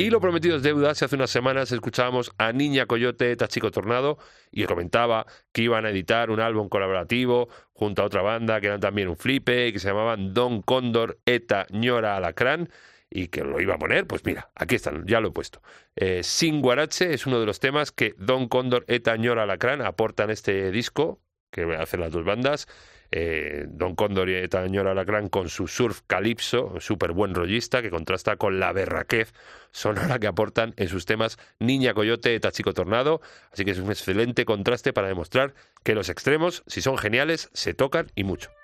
[0.00, 0.92] Y lo prometido es deuda.
[0.92, 4.16] Hace unas semanas escuchábamos a Niña Coyote, Tachico Tornado,
[4.52, 8.78] y comentaba que iban a editar un álbum colaborativo junto a otra banda que eran
[8.78, 12.70] también un flipe y que se llamaban Don Cóndor, Eta, Ñora, Alacrán
[13.10, 15.62] y que lo iba a poner, pues mira, aquí están, ya lo he puesto.
[15.96, 20.30] Eh, Sin Guarache es uno de los temas que Don Cóndor, Eta, Ñora, Alacrán aportan
[20.30, 21.20] este disco
[21.50, 22.68] que hacen las dos bandas.
[23.10, 28.60] Eh, Don y Ñora, Alacrán con su surf calipso, súper buen rollista, que contrasta con
[28.60, 29.32] la berraquez
[29.72, 33.20] sonora que aportan en sus temas Niña Coyote, Eta Chico Tornado.
[33.52, 35.54] Así que es un excelente contraste para demostrar
[35.84, 38.57] que los extremos, si son geniales, se tocan y mucho.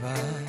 [0.00, 0.47] Qué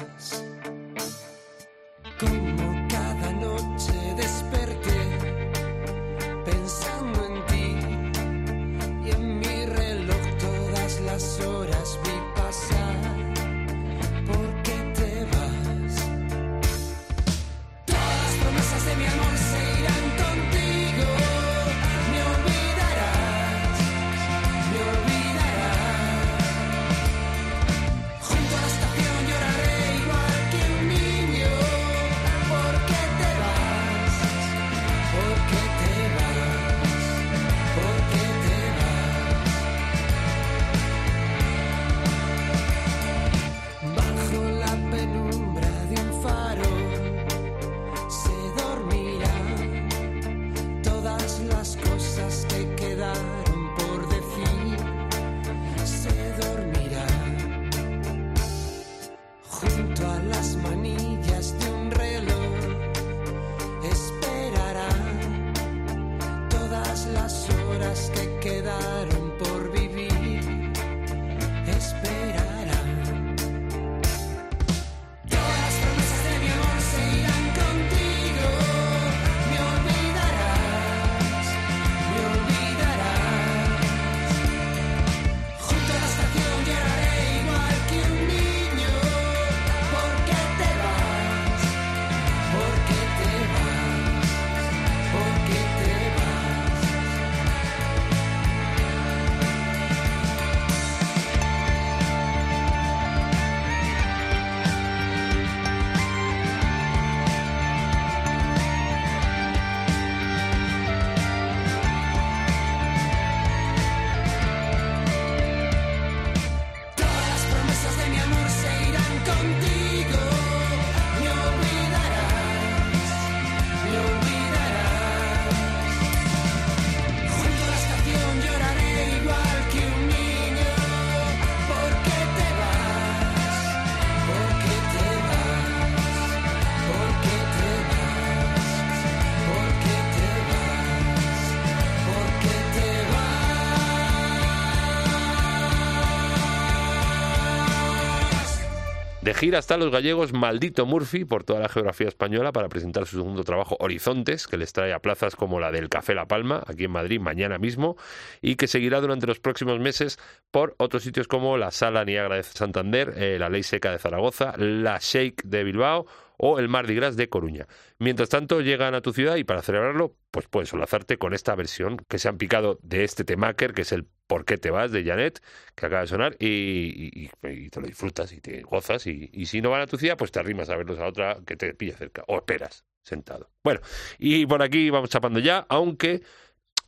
[149.39, 153.45] gira están los gallegos Maldito Murphy por toda la geografía española para presentar su segundo
[153.45, 156.91] trabajo Horizontes, que les trae a plazas como la del Café La Palma, aquí en
[156.91, 157.95] Madrid, mañana mismo,
[158.41, 160.19] y que seguirá durante los próximos meses
[160.51, 164.55] por otros sitios como la Sala Niagara de Santander, eh, la Ley Seca de Zaragoza,
[164.57, 166.05] la Shake de Bilbao
[166.41, 167.67] o el Mardi Gras de Coruña.
[167.99, 171.97] Mientras tanto, llegan a tu ciudad y para celebrarlo, pues puedes solazarte con esta versión
[172.07, 174.91] que se han picado de este temaker, que es el ¿Por qué te vas?
[174.91, 175.41] de Janet,
[175.75, 179.07] que acaba de sonar, y, te lo disfrutas y te gozas.
[179.07, 181.55] Y, si no van a tu ciudad, pues te arrimas a verlos a otra que
[181.55, 183.49] te pilla cerca, o esperas sentado.
[183.63, 183.81] Bueno,
[184.19, 186.21] y por aquí vamos chapando ya, aunque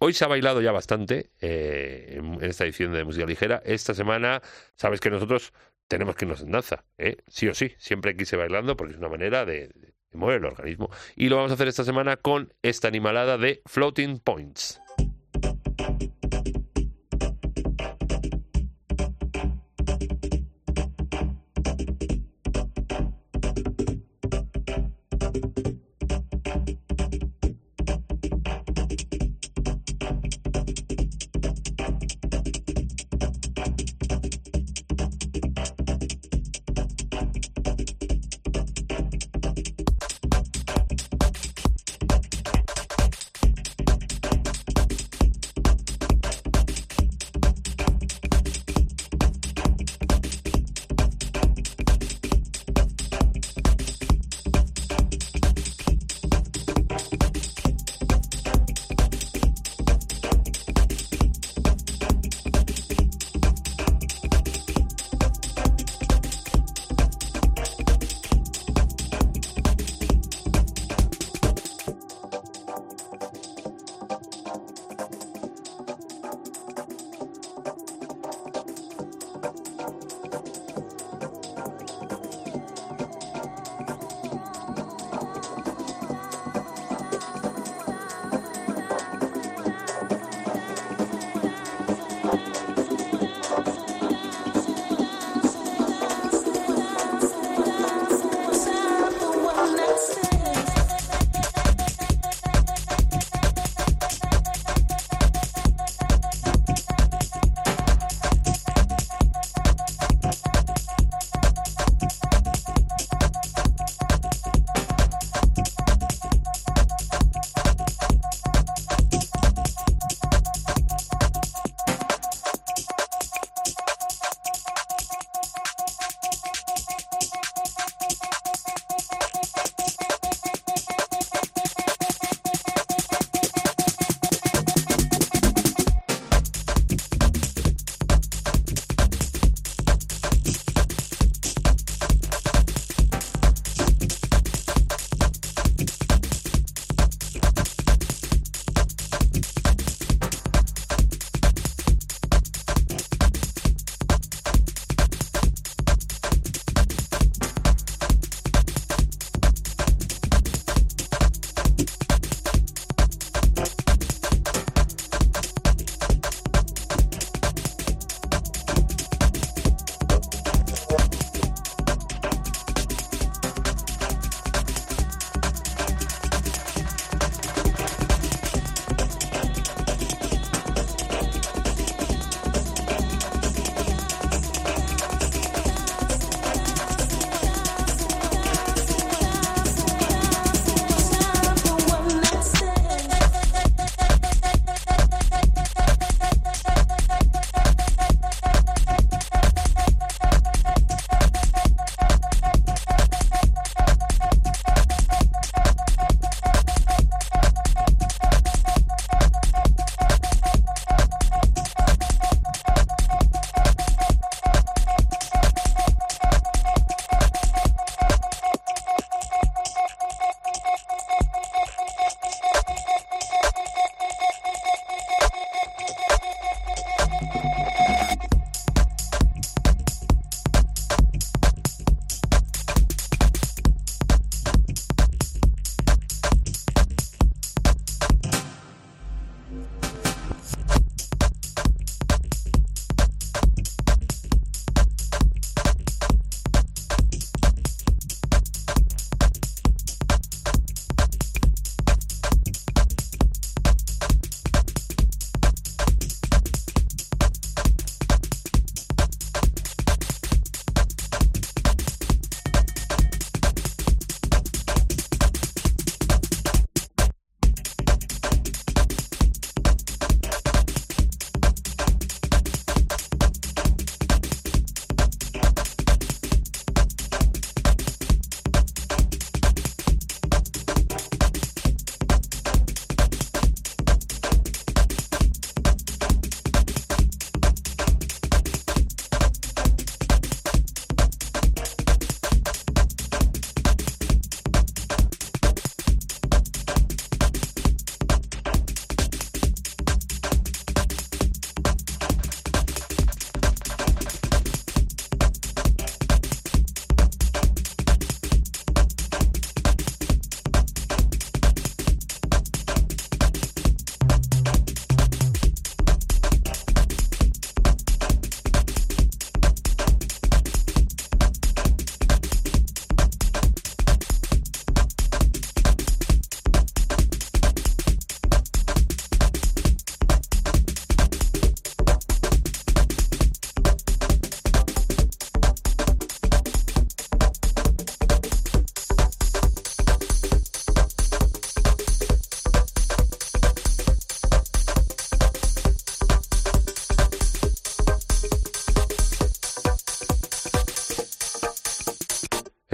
[0.03, 3.61] Hoy se ha bailado ya bastante eh, en esta edición de Música Ligera.
[3.63, 4.41] Esta semana,
[4.75, 5.53] sabes que nosotros
[5.91, 7.17] tenemos que irnos en danza, ¿eh?
[7.27, 7.73] sí o sí.
[7.77, 10.89] Siempre quise bailando porque es una manera de, de mover el organismo.
[11.17, 14.80] Y lo vamos a hacer esta semana con esta animalada de Floating Points.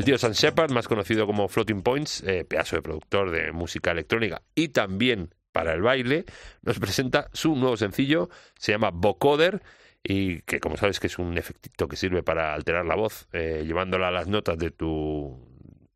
[0.07, 4.41] Tío Sam Shepard, más conocido como Floating Points, eh, pedazo de productor de música electrónica
[4.55, 6.23] y también para el baile,
[6.61, 9.61] nos presenta su nuevo sencillo, se llama Vocoder
[10.01, 13.65] y que como sabes que es un efectito que sirve para alterar la voz, eh,
[13.67, 15.45] llevándola a las notas de tu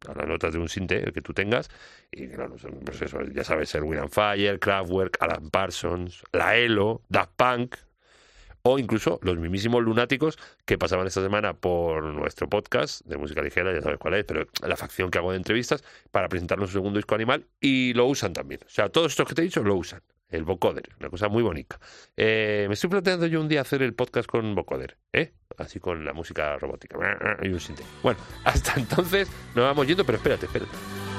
[0.06, 1.70] a las notas de un sinte el que tú tengas.
[2.12, 7.32] Y claro, pues eso, ya sabes, Erwin and Fire, Kraftwerk, Alan Parsons, La Elo, Daft
[7.38, 7.76] Punk
[8.64, 13.74] o incluso los mismísimos lunáticos que pasaban esta semana por nuestro podcast de música ligera,
[13.74, 16.98] ya sabes cuál es, pero la facción que hago de entrevistas para presentarnos su segundo
[16.98, 18.62] disco animal y lo usan también.
[18.66, 20.02] O sea, todos estos que te he dicho lo usan.
[20.30, 21.78] El vocoder, una cosa muy bonita.
[22.16, 25.34] Eh, me estoy planteando yo un día hacer el podcast con vocoder, ¿eh?
[25.58, 26.98] Así con la música robótica
[27.44, 27.60] y un.
[28.02, 31.11] Bueno, hasta entonces nos vamos yendo, pero espérate, espérate.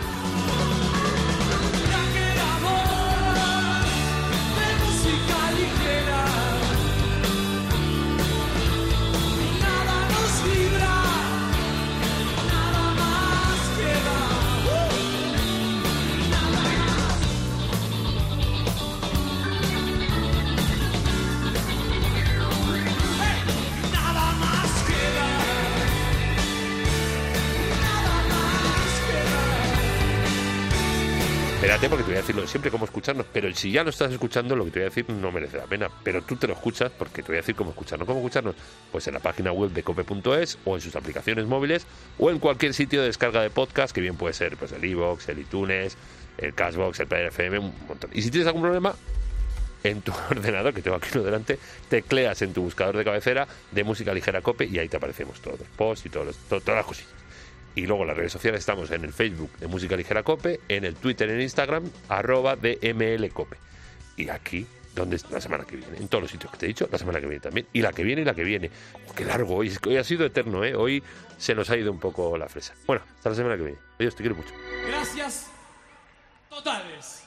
[33.03, 35.57] Escucharnos, pero si ya lo estás escuchando, lo que te voy a decir no merece
[35.59, 35.91] la pena.
[36.05, 38.07] Pero tú te lo escuchas porque te voy a decir cómo escucharnos.
[38.07, 38.55] ¿Cómo escucharnos?
[38.93, 41.85] Pues en la página web de cope.es o en sus aplicaciones móviles
[42.19, 45.29] o en cualquier sitio de descarga de podcast, que bien puede ser pues el iVoox,
[45.29, 45.97] el iTunes,
[46.39, 48.11] el Cashbox, el Player FM, un montón.
[48.15, 48.95] Y si tienes algún problema,
[49.85, 51.59] en tu ordenador, que tengo aquí uno delante,
[51.89, 55.59] tecleas en tu buscador de cabecera de música ligera cope y ahí te aparecemos todos
[55.59, 57.12] los posts y todos los- to- todas las cosillas.
[57.74, 60.94] Y luego las redes sociales estamos en el Facebook de Música Ligera Cope, en el
[60.94, 63.57] Twitter en Instagram, arroba DML Cope.
[64.16, 66.89] Y aquí, donde la semana que viene, en todos los sitios que te he dicho,
[66.93, 67.66] la semana que viene también.
[67.73, 68.70] Y la que viene y la que viene.
[69.09, 70.74] Oh, qué largo hoy, hoy ha sido eterno, ¿eh?
[70.74, 71.03] Hoy
[71.39, 72.74] se nos ha ido un poco la fresa.
[72.86, 73.78] Bueno, hasta la semana que viene.
[73.99, 74.53] Adiós, te quiero mucho.
[74.86, 75.51] Gracias
[76.51, 77.22] totales.